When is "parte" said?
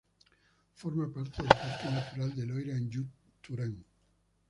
1.13-1.43